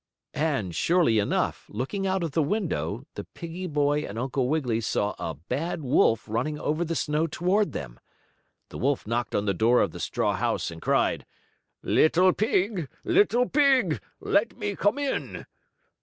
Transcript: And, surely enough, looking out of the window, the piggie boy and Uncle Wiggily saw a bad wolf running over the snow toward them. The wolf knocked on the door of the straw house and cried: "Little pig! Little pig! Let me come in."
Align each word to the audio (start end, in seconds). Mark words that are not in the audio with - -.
And, 0.33 0.73
surely 0.73 1.19
enough, 1.19 1.67
looking 1.69 2.07
out 2.07 2.23
of 2.23 2.31
the 2.31 2.41
window, 2.41 3.05
the 3.13 3.23
piggie 3.23 3.67
boy 3.71 3.99
and 4.01 4.17
Uncle 4.17 4.49
Wiggily 4.49 4.81
saw 4.81 5.13
a 5.19 5.35
bad 5.35 5.83
wolf 5.83 6.25
running 6.27 6.57
over 6.59 6.83
the 6.83 6.95
snow 6.95 7.27
toward 7.27 7.71
them. 7.71 7.99
The 8.69 8.79
wolf 8.79 9.05
knocked 9.05 9.35
on 9.35 9.45
the 9.45 9.53
door 9.53 9.79
of 9.79 9.91
the 9.91 9.99
straw 9.99 10.33
house 10.35 10.71
and 10.71 10.81
cried: 10.81 11.27
"Little 11.83 12.33
pig! 12.33 12.89
Little 13.03 13.47
pig! 13.47 14.01
Let 14.19 14.57
me 14.57 14.75
come 14.75 14.97
in." 14.97 15.45